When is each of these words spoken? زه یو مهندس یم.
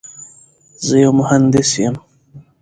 زه 0.85 0.95
یو 1.03 1.11
مهندس 1.19 1.69
یم. 1.83 1.95